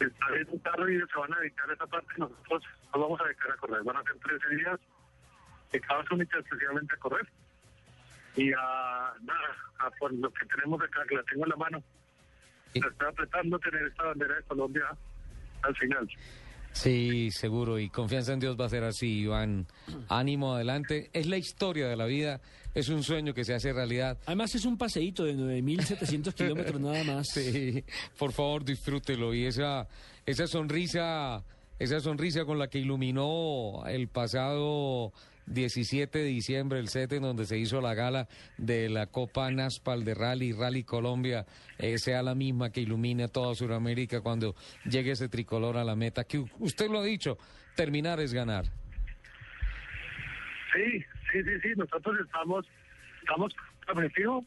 Está 0.00 0.26
en 0.36 0.48
un 0.50 0.58
carro 0.58 0.90
y 0.90 0.98
se 0.98 1.18
van 1.18 1.32
a 1.32 1.38
dedicar 1.38 1.70
a 1.70 1.74
esa 1.74 1.86
parte 1.86 2.08
nosotros 2.18 2.62
nos 2.92 3.02
vamos 3.02 3.20
a 3.20 3.24
dedicar 3.24 3.52
a 3.52 3.56
correr. 3.56 3.82
Van 3.84 3.96
a 3.96 4.02
ser 4.02 4.18
13 4.18 4.56
días 4.56 4.80
cada 5.80 6.04
uno 6.10 6.22
exclusivamente 6.22 6.94
a 6.94 6.98
correr 6.98 7.26
y 8.36 8.52
a 8.52 9.12
nada, 9.22 9.56
a 9.78 9.90
por 9.90 10.12
lo 10.12 10.30
que 10.32 10.46
tenemos 10.46 10.80
acá, 10.82 11.04
que 11.08 11.16
la 11.16 11.22
tengo 11.24 11.44
en 11.44 11.50
la 11.50 11.56
mano. 11.56 11.82
Me 12.74 12.86
está 12.86 13.08
apretando 13.08 13.58
tener 13.60 13.86
esta 13.86 14.02
bandera 14.04 14.34
de 14.34 14.42
Colombia 14.42 14.96
al 15.62 15.76
final. 15.76 16.08
Sí, 16.74 17.30
seguro, 17.30 17.78
y 17.78 17.88
confianza 17.88 18.32
en 18.32 18.40
Dios 18.40 18.60
va 18.60 18.66
a 18.66 18.68
ser 18.68 18.82
así, 18.82 19.20
Iván. 19.20 19.66
Ánimo 20.08 20.54
adelante. 20.54 21.08
Es 21.12 21.26
la 21.26 21.38
historia 21.38 21.88
de 21.88 21.96
la 21.96 22.04
vida, 22.04 22.40
es 22.74 22.88
un 22.88 23.02
sueño 23.04 23.32
que 23.32 23.44
se 23.44 23.54
hace 23.54 23.72
realidad. 23.72 24.18
Además 24.26 24.54
es 24.56 24.64
un 24.64 24.76
paseíto 24.76 25.24
de 25.24 25.36
9.700 25.36 26.34
kilómetros 26.34 26.80
nada 26.80 27.04
más. 27.04 27.28
Sí, 27.28 27.84
por 28.18 28.32
favor 28.32 28.64
disfrútelo. 28.64 29.32
Y 29.32 29.46
esa, 29.46 29.86
esa 30.26 30.48
sonrisa, 30.48 31.44
esa 31.78 32.00
sonrisa 32.00 32.44
con 32.44 32.58
la 32.58 32.68
que 32.68 32.80
iluminó 32.80 33.84
el 33.86 34.08
pasado 34.08 35.12
17 35.46 36.18
de 36.18 36.24
diciembre, 36.24 36.78
el 36.78 36.88
set 36.88 37.12
en 37.12 37.22
donde 37.22 37.46
se 37.46 37.58
hizo 37.58 37.80
la 37.80 37.94
gala 37.94 38.28
de 38.56 38.88
la 38.88 39.06
Copa 39.06 39.50
Naspal 39.50 40.04
de 40.04 40.14
Rally, 40.14 40.52
Rally 40.52 40.84
Colombia, 40.84 41.46
eh, 41.78 41.98
sea 41.98 42.22
la 42.22 42.34
misma 42.34 42.70
que 42.70 42.80
ilumine 42.80 43.24
a 43.24 43.28
toda 43.28 43.54
Sudamérica 43.54 44.20
cuando 44.20 44.54
llegue 44.84 45.12
ese 45.12 45.28
tricolor 45.28 45.76
a 45.76 45.84
la 45.84 45.96
meta. 45.96 46.24
Que 46.24 46.44
usted 46.58 46.88
lo 46.88 47.00
ha 47.00 47.04
dicho, 47.04 47.38
terminar 47.76 48.20
es 48.20 48.32
ganar. 48.32 48.64
Sí, 50.74 51.04
sí, 51.32 51.42
sí, 51.42 51.60
sí, 51.62 51.68
nosotros 51.76 52.18
estamos, 52.20 52.66
estamos 53.20 53.54
objetivos 53.88 54.44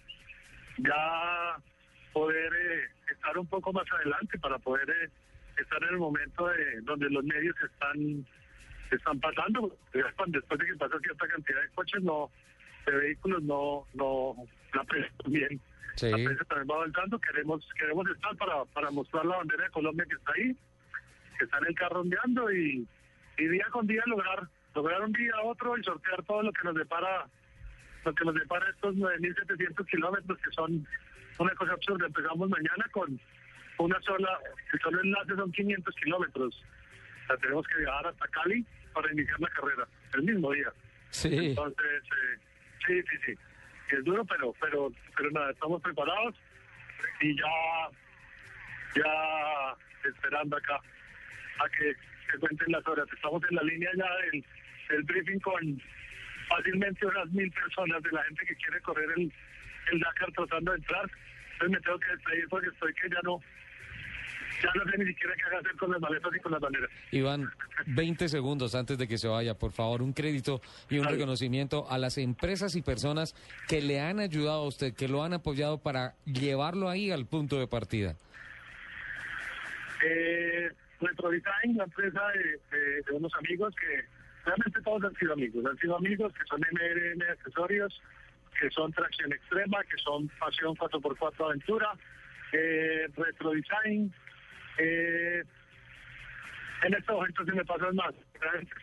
ya 0.77 1.57
poder 2.13 2.51
eh, 2.53 2.87
estar 3.11 3.37
un 3.37 3.47
poco 3.47 3.71
más 3.73 3.85
adelante 3.91 4.37
para 4.39 4.57
poder 4.59 4.89
eh, 4.89 5.09
estar 5.57 5.81
en 5.83 5.89
el 5.89 5.97
momento 5.97 6.47
de 6.47 6.81
donde 6.81 7.09
los 7.09 7.23
medios 7.23 7.55
están 7.63 8.25
están 8.95 9.19
pasando. 9.19 9.75
Después 9.93 10.59
de 10.59 10.65
que 10.65 10.75
pasa 10.75 10.99
cierta 10.99 11.27
cantidad 11.27 11.61
de 11.61 11.69
coches, 11.69 12.03
no 12.03 12.29
de 12.85 12.97
vehículos, 12.97 13.43
no, 13.43 13.85
no 13.93 14.35
la 14.73 14.83
prensa 14.83 15.11
también. 15.23 15.61
La 16.01 16.15
prensa 16.17 16.45
también 16.45 16.67
va 16.69 16.75
avanzando. 16.75 17.19
Queremos 17.19 17.67
queremos 17.77 18.07
estar 18.09 18.35
para, 18.37 18.65
para 18.65 18.91
mostrar 18.91 19.25
la 19.25 19.37
bandera 19.37 19.63
de 19.63 19.71
Colombia 19.71 20.05
que 20.07 20.15
está 20.15 20.31
ahí, 20.33 20.55
que 21.37 21.45
está 21.45 21.57
en 21.57 21.65
el 21.65 21.75
carro 21.75 22.01
ondeando 22.01 22.51
y, 22.51 22.87
y 23.37 23.47
día 23.47 23.65
con 23.71 23.87
día 23.87 24.03
lograr 24.05 24.47
lograr 24.75 25.01
un 25.01 25.11
día 25.11 25.31
a 25.35 25.43
otro 25.43 25.75
y 25.75 25.83
sortear 25.83 26.23
todo 26.23 26.43
lo 26.43 26.53
que 26.53 26.63
nos 26.63 26.75
depara 26.75 27.27
lo 28.05 28.13
que 28.13 28.25
nos 28.25 28.35
depara 28.35 28.69
estos 28.69 28.95
9.700 28.95 29.85
kilómetros 29.87 30.37
que 30.37 30.51
son 30.51 30.87
una 31.39 31.55
cosa 31.55 31.73
absurda. 31.73 32.05
Empezamos 32.07 32.49
mañana 32.49 32.85
con 32.91 33.19
una 33.79 33.99
sola, 34.01 34.39
el 34.73 34.79
solo 34.79 35.01
enlace 35.01 35.35
son 35.35 35.51
500 35.51 35.95
kilómetros. 35.95 36.63
O 37.27 37.29
sea, 37.29 37.37
tenemos 37.37 37.67
que 37.67 37.79
viajar 37.79 38.07
hasta 38.07 38.27
Cali 38.29 38.65
para 38.93 39.11
iniciar 39.11 39.39
la 39.39 39.49
carrera, 39.49 39.87
el 40.13 40.23
mismo 40.23 40.51
día. 40.53 40.71
Sí. 41.09 41.29
Entonces, 41.49 42.03
eh, 42.03 42.39
sí, 42.85 43.01
sí, 43.01 43.17
sí. 43.25 43.33
Es 43.95 44.03
duro, 44.05 44.23
pero, 44.23 44.53
pero, 44.61 44.91
pero 45.15 45.31
nada, 45.31 45.51
estamos 45.51 45.81
preparados 45.81 46.35
y 47.19 47.35
ya, 47.37 47.89
ya 48.95 49.75
esperando 50.09 50.55
acá 50.55 50.79
a 51.59 51.69
que 51.69 51.95
se 52.31 52.39
cuenten 52.39 52.71
las 52.71 52.87
horas. 52.87 53.07
Estamos 53.13 53.41
en 53.49 53.55
la 53.57 53.63
línea 53.63 53.89
ya 53.97 54.15
del, 54.31 54.45
del 54.89 55.03
briefing 55.03 55.39
con 55.39 55.81
fácilmente 56.47 57.05
unas 57.05 57.29
mil 57.31 57.51
personas 57.51 58.01
de 58.03 58.11
la 58.11 58.23
gente 58.23 58.45
que 58.45 58.55
quiere 58.55 58.81
correr 58.81 59.09
el, 59.17 59.33
el 59.91 59.99
Dakar 59.99 60.31
tratando 60.31 60.71
de 60.71 60.77
entrar. 60.77 61.09
Entonces 61.53 61.69
me 61.69 61.79
tengo 61.81 61.99
que 61.99 62.11
despedir 62.11 62.47
porque 62.49 62.67
estoy 62.69 62.93
que 62.93 63.09
ya 63.09 63.19
no, 63.23 63.41
ya 64.61 64.71
no 64.75 64.91
sé 64.91 64.97
ni 64.97 65.05
siquiera 65.05 65.33
qué 65.35 65.55
hacer 65.55 65.75
con 65.77 65.91
las 65.91 66.01
maletas 66.01 66.31
y 66.35 66.39
con 66.39 66.51
las 66.51 66.61
banderas. 66.61 66.89
Iván, 67.11 67.51
20 67.87 68.29
segundos 68.29 68.75
antes 68.75 68.97
de 68.97 69.07
que 69.07 69.17
se 69.17 69.27
vaya, 69.27 69.53
por 69.53 69.71
favor, 69.71 70.01
un 70.01 70.13
crédito 70.13 70.61
y 70.89 70.99
un 70.99 71.05
reconocimiento 71.05 71.89
a 71.89 71.97
las 71.97 72.17
empresas 72.17 72.75
y 72.75 72.81
personas 72.81 73.35
que 73.67 73.81
le 73.81 73.99
han 73.99 74.19
ayudado 74.19 74.63
a 74.63 74.67
usted, 74.67 74.93
que 74.93 75.07
lo 75.07 75.23
han 75.23 75.33
apoyado 75.33 75.77
para 75.79 76.15
llevarlo 76.25 76.89
ahí 76.89 77.11
al 77.11 77.25
punto 77.25 77.59
de 77.59 77.67
partida. 77.67 78.15
Eh, 80.03 80.71
Retrodesign, 80.99 81.77
la 81.77 81.83
empresa 81.83 82.21
de, 82.29 83.03
de, 83.03 83.11
unos 83.11 83.33
amigos 83.35 83.75
que 83.75 84.03
realmente 84.45 84.81
todos 84.81 85.03
han 85.03 85.15
sido 85.15 85.33
amigos, 85.33 85.65
han 85.65 85.77
sido 85.77 85.95
amigos 85.95 86.33
que 86.33 86.45
son 86.45 86.61
MRN 86.61 87.21
Accesorios, 87.31 88.01
que 88.59 88.69
son 88.71 88.91
Tracción 88.91 89.31
Extrema, 89.31 89.83
que 89.83 89.97
son 89.97 90.27
Pasión 90.39 90.75
4x4 90.75 91.45
Aventura, 91.45 91.93
eh, 92.53 93.07
Retrodesign, 93.15 94.13
eh, 94.77 95.43
en 96.83 96.93
estos 96.93 97.15
momentos 97.15 97.45
se 97.45 97.53
me 97.53 97.65
pasan 97.65 97.95
más. 97.95 98.13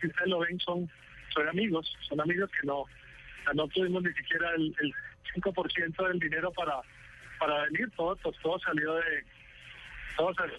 Si 0.01 0.07
ustedes 0.07 0.27
lo 0.27 0.39
ven, 0.39 0.59
son, 0.59 0.89
son 1.33 1.47
amigos, 1.47 1.95
son 2.07 2.21
amigos 2.21 2.49
que 2.51 2.67
no, 2.67 2.85
no 3.53 3.67
tuvimos 3.69 4.03
ni 4.03 4.13
siquiera 4.13 4.51
el, 4.55 4.75
el 4.79 4.93
5% 5.35 6.07
del 6.07 6.19
dinero 6.19 6.51
para, 6.51 6.81
para 7.39 7.63
venir. 7.65 7.89
Todo, 7.95 8.15
pues, 8.17 8.37
todo 8.41 8.59
salió 8.59 8.95
de, 8.95 9.23
todo 10.17 10.33
salió 10.33 10.55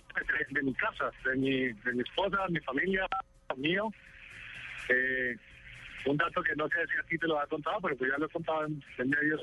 de, 0.51 0.63
mi 0.63 0.75
casa, 0.75 1.11
de 1.25 1.37
mi, 1.37 1.73
de 1.73 1.93
mi 1.93 2.01
esposa, 2.01 2.47
mi 2.49 2.61
familia, 2.61 3.07
mío. 3.57 3.91
Eh, 4.89 5.37
un 6.07 6.17
dato 6.17 6.43
que 6.43 6.55
no 6.55 6.69
sé 6.69 6.87
si 6.87 6.99
a 6.99 7.03
ti 7.03 7.19
te 7.19 7.27
lo 7.27 7.41
ha 7.41 7.47
contado, 7.47 7.81
pero 7.81 7.97
pues 7.97 8.11
ya 8.11 8.19
lo 8.19 8.27
he 8.27 8.31
contado 8.31 8.65
en, 8.67 8.83
en 8.99 9.11
medios. 9.11 9.43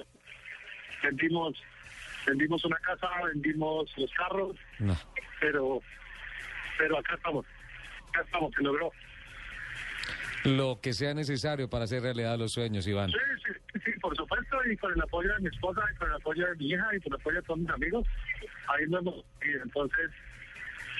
Vendimos 1.03 1.61
vendimos 2.25 2.63
una 2.65 2.77
casa, 2.77 3.07
vendimos 3.25 3.91
los 3.97 4.11
carros, 4.13 4.55
No. 4.79 4.97
pero 5.39 5.81
pero 6.77 6.97
acá 6.97 7.15
estamos, 7.15 7.45
acá 8.09 8.21
estamos, 8.21 8.51
se 8.55 8.63
logró. 8.63 8.91
Lo 10.45 10.79
que 10.81 10.91
sea 10.93 11.13
necesario 11.13 11.69
para 11.69 11.85
hacer 11.85 12.01
realidad 12.01 12.37
los 12.37 12.51
sueños, 12.51 12.85
Iván. 12.87 13.09
Sí, 13.09 13.17
sí, 13.73 13.79
sí, 13.85 13.91
por 14.01 14.15
supuesto, 14.17 14.57
y 14.69 14.75
con 14.75 14.91
el 14.91 15.01
apoyo 15.01 15.33
de 15.35 15.39
mi 15.39 15.47
esposa, 15.47 15.81
y 15.89 15.95
con 15.95 16.09
el 16.09 16.15
apoyo 16.15 16.45
de 16.47 16.55
mi 16.55 16.69
hija, 16.71 16.85
y 16.95 16.99
con 16.99 17.13
el 17.13 17.19
apoyo 17.19 17.37
de 17.37 17.43
todos 17.43 17.59
mis 17.59 17.69
amigos, 17.69 18.05
ahí 18.67 18.85
nos 18.87 19.01
hemos 19.01 19.15
y 19.41 19.51
entonces, 19.51 20.09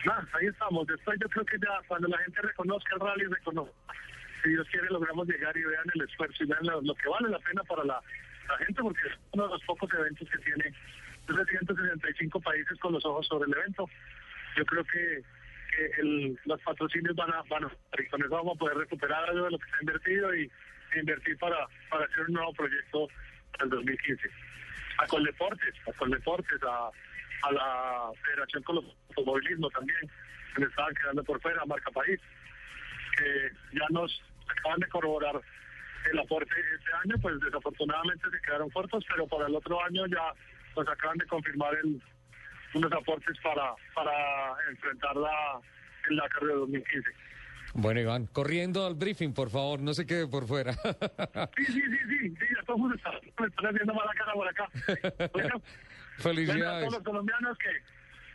nada, 0.06 0.26
ahí 0.40 0.46
estamos. 0.48 0.88
Después 0.88 1.20
yo 1.22 1.28
creo 1.30 1.46
que 1.46 1.58
ya 1.60 1.82
cuando 1.88 2.08
la 2.08 2.18
gente 2.20 2.42
reconozca 2.42 2.96
el 2.96 3.02
rally, 3.02 3.26
reconozca. 3.26 3.74
Si 4.44 4.50
Dios 4.50 4.68
quiere, 4.70 4.88
logramos 4.90 5.28
llegar 5.28 5.58
y 5.58 5.64
vean 5.64 5.86
el 5.94 6.02
esfuerzo 6.04 6.44
y 6.44 6.48
vean 6.48 6.66
lo, 6.66 6.82
lo 6.82 6.96
que 6.96 7.10
vale 7.10 7.30
la 7.30 7.40
pena 7.40 7.64
para 7.64 7.84
la, 7.84 8.02
la 8.48 8.58
gente, 8.60 8.82
porque 8.82 9.00
es 9.08 9.14
uno 9.32 9.44
de 9.46 9.50
los 9.50 9.64
pocos 9.64 9.90
eventos 9.94 10.30
que 10.30 10.38
tiene 10.38 10.74
365 11.26 12.40
países 12.42 12.80
con 12.80 12.94
los 12.94 13.06
ojos 13.06 13.28
sobre 13.28 13.50
el 13.50 13.58
evento. 13.58 13.90
Yo 14.58 14.66
creo 14.66 14.84
que, 14.86 15.24
el, 16.00 16.38
los 16.46 16.62
patrocinios 16.62 17.16
van 17.16 17.34
a, 17.34 17.42
van 17.50 17.66
a, 17.66 17.72
y 18.00 18.08
con 18.08 18.22
eso 18.22 18.30
vamos 18.30 18.56
a 18.56 18.60
poder 18.60 18.78
recuperar 18.78 19.28
algo 19.28 19.46
de 19.46 19.52
lo 19.52 19.58
que 19.58 19.70
se 19.70 19.76
ha 19.76 19.82
invertido 19.82 20.36
y 20.36 20.52
e 20.94 21.00
invertir 21.00 21.36
para, 21.40 21.68
para 21.90 22.06
hacer 22.06 22.26
un 22.28 22.34
nuevo 22.34 22.54
proyecto 22.54 23.08
para 23.54 23.64
el 23.64 23.70
2015. 23.72 24.30
A 25.00 25.08
Coldeportes, 25.08 25.74
a 25.88 25.94
Coldeportes, 25.94 26.64
a, 26.64 26.92
a 27.44 27.52
la 27.52 28.12
Federación 28.24 28.62
con 28.64 28.76
los 28.76 28.86
Automovilismo 29.10 29.70
también, 29.72 30.00
que 30.54 30.62
me 30.62 30.68
estaban 30.68 30.94
quedando 30.94 31.24
por 31.24 31.42
fuera, 31.42 31.66
Marca 31.66 31.90
País, 31.92 32.20
que 33.18 33.52
ya 33.74 33.86
nos 33.90 34.22
acaban 34.48 34.80
de 34.80 34.88
corroborar 34.88 35.42
el 36.12 36.20
aporte 36.20 36.52
este 36.76 36.92
año, 37.04 37.16
pues 37.22 37.40
desafortunadamente 37.40 38.30
se 38.30 38.42
quedaron 38.42 38.70
cortos, 38.70 39.04
pero 39.10 39.28
para 39.28 39.48
el 39.48 39.56
otro 39.56 39.84
año 39.84 40.06
ya 40.08 40.34
nos 40.76 40.88
acaban 40.88 41.18
de 41.18 41.26
confirmar 41.28 41.74
el, 41.84 42.02
unos 42.74 42.92
aportes 42.92 43.38
para, 43.44 43.74
para 43.94 44.12
enfrentar 44.70 45.16
la, 45.16 45.60
en 46.10 46.16
la 46.16 46.30
carrera 46.30 46.54
de 46.54 46.60
2015. 46.60 47.10
Bueno, 47.76 48.00
Iván, 48.02 48.28
corriendo 48.28 48.86
al 48.86 48.94
briefing, 48.94 49.34
por 49.34 49.50
favor, 49.50 49.80
no 49.80 49.94
se 49.94 50.06
quede 50.06 50.28
por 50.28 50.46
fuera. 50.46 50.74
Sí, 50.74 51.66
sí, 51.66 51.82
sí, 51.82 51.98
sí, 52.08 52.30
sí, 52.30 52.46
ya 52.56 52.64
todo 52.66 52.76
el 52.76 52.82
mundo 52.84 52.96
está, 52.96 53.12
me 53.12 53.48
están 53.48 53.66
haciendo 53.68 53.94
mala 53.96 54.12
cara 54.16 54.34
por 54.34 54.48
acá. 54.48 54.70
Bueno, 55.18 55.32
bueno, 55.34 55.56
a 55.56 56.22
Felicidades. 56.22 56.80
todos 56.88 56.94
los 56.94 57.04
colombianos 57.04 57.58
que, 57.58 57.72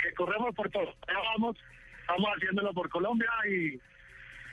que 0.02 0.14
corremos 0.14 0.52
por 0.56 0.68
todo. 0.70 0.92
Ya 1.06 1.14
vamos, 1.18 1.56
estamos 2.00 2.28
haciéndolo 2.36 2.72
por 2.72 2.88
Colombia 2.88 3.30
y, 3.48 3.80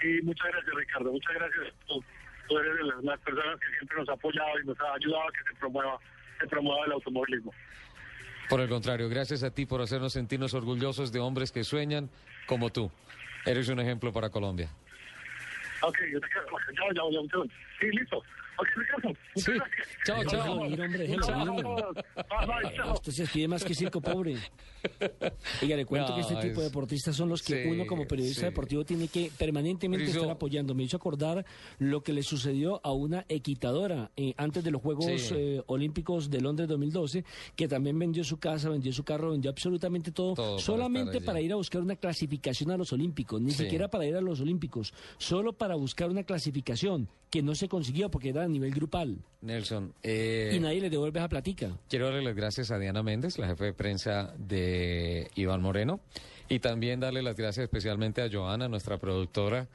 y 0.07 0.21
muchas 0.21 0.51
gracias, 0.51 0.75
Ricardo. 0.75 1.11
Muchas 1.11 1.33
gracias. 1.33 1.73
Tú, 1.87 2.03
tú 2.47 2.59
eres 2.59 2.75
de 2.75 2.83
las, 2.83 3.03
las 3.03 3.19
personas 3.21 3.59
que 3.59 3.67
siempre 3.77 3.97
nos 3.97 4.09
ha 4.09 4.13
apoyado 4.13 4.59
y 4.59 4.65
nos 4.67 4.79
ha 4.81 4.93
ayudado 4.93 5.23
a 5.27 5.31
que 5.31 5.49
se 5.51 5.59
promueva, 5.59 5.99
se 6.39 6.47
promueva 6.47 6.85
el 6.85 6.91
automovilismo. 6.93 7.51
Por 8.49 8.61
el 8.61 8.69
contrario, 8.69 9.09
gracias 9.09 9.43
a 9.43 9.51
ti 9.51 9.65
por 9.65 9.81
hacernos 9.81 10.13
sentirnos 10.13 10.53
orgullosos 10.53 11.11
de 11.11 11.19
hombres 11.19 11.51
que 11.51 11.63
sueñan 11.63 12.09
como 12.45 12.69
tú. 12.69 12.91
Eres 13.45 13.69
un 13.69 13.79
ejemplo 13.79 14.13
para 14.13 14.29
Colombia. 14.29 14.69
Ok, 15.81 15.97
yo 16.11 16.19
te. 16.19 16.27
Ya, 16.27 16.83
ya, 16.93 17.01
ya, 17.11 17.21
ya. 17.21 17.53
Sí, 17.79 17.87
listo. 17.97 18.23
Sí. 19.35 19.51
Chao, 20.05 20.23
chao. 20.25 20.53
Hombre, 20.61 21.07
déjalo 21.07 21.93
Chao. 22.75 22.93
Usted 22.93 23.11
se 23.11 23.21
despide 23.23 23.47
más 23.47 23.63
que 23.63 23.73
circo 23.75 24.01
pobre. 24.01 24.37
Oiga, 25.61 25.75
le 25.75 25.85
cuento 25.85 26.09
No, 26.09 26.15
que 26.15 26.21
este 26.21 26.35
tipo 26.35 26.59
de 26.61 26.67
deportistas 26.67 27.15
son 27.15 27.29
los 27.29 27.41
que 27.41 27.63
sí, 27.63 27.69
uno 27.69 27.85
como 27.85 28.07
periodista 28.07 28.41
sí. 28.41 28.45
deportivo 28.45 28.85
tiene 28.85 29.07
que 29.07 29.31
permanentemente 29.37 30.05
estar 30.11 30.29
apoyando. 30.29 30.73
Me 30.75 30.83
hizo 30.83 30.97
acordar 30.97 31.45
lo 31.79 32.01
que 32.03 32.13
le 32.13 32.23
sucedió 32.23 32.79
a 32.83 32.91
una 32.91 33.25
equitadora 33.29 34.11
eh, 34.15 34.33
antes 34.37 34.63
de 34.63 34.71
los 34.71 34.81
Juegos 34.81 35.05
Sí. 35.05 35.33
eh, 35.35 35.61
Olímpicos 35.67 36.29
de 36.29 36.41
Londres 36.41 36.67
2012, 36.69 37.23
que 37.55 37.67
también 37.67 37.97
vendió 37.97 38.23
su 38.23 38.37
casa, 38.37 38.69
vendió 38.69 38.91
su 38.93 39.03
carro, 39.03 39.31
vendió 39.31 39.51
absolutamente 39.51 40.11
todo, 40.11 40.59
solamente 40.59 41.21
para, 41.21 41.41
ir 41.41 41.51
a 41.51 41.55
buscar 41.55 41.81
una 41.81 41.95
clasificación 41.95 42.71
a 42.71 42.77
los 42.77 42.93
Olímpicos, 42.93 43.41
ni 43.41 43.51
Sí. 43.51 43.63
siquiera 43.63 43.87
para 43.89 44.05
ir 44.05 44.15
a 44.15 44.21
los 44.21 44.39
Olímpicos, 44.41 44.93
solo 45.17 45.53
para 45.53 45.75
buscar 45.75 46.09
una 46.09 46.23
clasificación 46.23 47.07
que 47.29 47.41
no 47.41 47.55
se 47.55 47.67
consiguió 47.67 48.09
porque 48.09 48.29
era 48.29 48.44
a 48.45 48.49
nivel 48.49 48.71
grupal. 48.71 49.17
Nelson, 49.41 49.93
eh, 50.01 50.53
y 50.55 50.59
nadie 50.59 50.81
le 50.81 50.89
devuelve 50.89 51.19
esa 51.19 51.29
platica. 51.29 51.77
Quiero 51.89 52.05
darle 52.05 52.23
las 52.23 52.35
gracias 52.35 52.71
a 52.71 52.79
Diana 52.79 53.03
Méndez, 53.03 53.37
la 53.37 53.47
jefe 53.47 53.65
de 53.65 53.73
prensa 53.73 54.33
de 54.37 55.29
Iván 55.35 55.61
Moreno, 55.61 55.99
y 56.49 56.59
también 56.59 56.99
darle 56.99 57.21
las 57.21 57.35
gracias 57.35 57.63
especialmente 57.65 58.21
a 58.21 58.29
Joana, 58.31 58.67
nuestra 58.67 58.97
productora, 58.97 59.67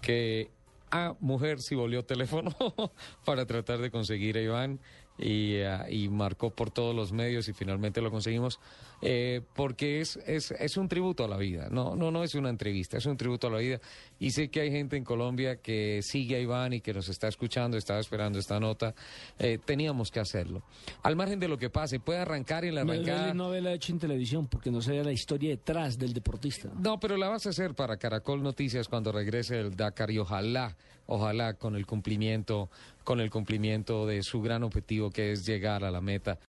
que 0.00 0.48
a 0.90 1.14
mujer 1.20 1.60
si 1.60 1.74
volvió 1.74 2.04
teléfono 2.04 2.54
para 3.24 3.46
tratar 3.46 3.80
de 3.80 3.90
conseguir 3.90 4.36
a 4.36 4.42
Iván 4.42 4.78
y, 5.18 5.60
ah, 5.60 5.86
y 5.90 6.08
marcó 6.08 6.50
por 6.50 6.70
todos 6.70 6.94
los 6.94 7.12
medios 7.12 7.48
y 7.48 7.52
finalmente 7.52 8.00
lo 8.00 8.10
conseguimos 8.10 8.58
eh, 9.02 9.42
porque 9.54 10.00
es, 10.00 10.16
es, 10.26 10.52
es 10.52 10.76
un 10.76 10.88
tributo 10.88 11.24
a 11.24 11.28
la 11.28 11.36
vida, 11.36 11.68
no, 11.70 11.94
no, 11.96 12.10
no 12.10 12.22
es 12.24 12.34
una 12.34 12.48
entrevista, 12.50 12.98
es 12.98 13.06
un 13.06 13.16
tributo 13.16 13.48
a 13.48 13.50
la 13.50 13.58
vida 13.58 13.80
y 14.18 14.30
sé 14.30 14.48
que 14.48 14.60
hay 14.60 14.70
gente 14.70 14.96
en 14.96 15.04
Colombia 15.04 15.56
que 15.56 16.00
sigue 16.02 16.36
a 16.36 16.40
Iván 16.40 16.72
y 16.72 16.80
que 16.80 16.94
nos 16.94 17.08
está 17.08 17.28
escuchando, 17.28 17.76
estaba 17.76 18.00
esperando 18.00 18.38
esta 18.38 18.58
nota, 18.60 18.94
Eh, 19.38 19.58
teníamos 19.64 20.10
que 20.10 20.20
hacerlo. 20.20 20.62
Al 21.02 21.16
margen 21.16 21.40
de 21.40 21.48
lo 21.48 21.58
que 21.58 21.68
pase, 21.68 21.98
puede 21.98 22.20
arrancar 22.20 22.64
en 22.64 22.74
la 22.76 22.84
No, 22.84 22.92
arrancada... 22.92 23.34
no 23.34 23.46
haberla 23.46 23.72
hecho 23.72 23.92
en 23.92 23.98
televisión 23.98 24.46
porque 24.46 24.70
no 24.70 24.80
sabía 24.80 25.02
la 25.02 25.12
historia 25.12 25.50
detrás 25.50 25.98
del 25.98 26.12
deportista. 26.12 26.70
No, 26.78 27.00
pero 27.00 27.16
la 27.16 27.28
vas 27.28 27.46
a 27.46 27.50
hacer 27.50 27.74
para 27.74 27.96
Caracol 27.96 28.42
Noticias 28.42 28.88
cuando 28.88 29.10
regrese 29.10 29.58
el 29.58 29.74
Dakar 29.74 30.10
y 30.10 30.18
ojalá, 30.18 30.76
ojalá 31.12 31.54
con 31.54 31.76
el 31.76 31.86
cumplimiento, 31.86 32.70
con 33.04 33.20
el 33.20 33.30
cumplimiento 33.30 34.06
de 34.06 34.22
su 34.22 34.40
gran 34.40 34.62
objetivo 34.62 35.10
que 35.10 35.32
es 35.32 35.46
llegar 35.46 35.84
a 35.84 35.90
la 35.90 36.00
meta 36.00 36.38